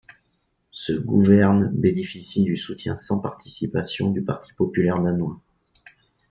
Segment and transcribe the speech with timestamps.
[0.71, 5.39] Ce gouvernent bénéficie du soutien sans participation du parti populaire danois.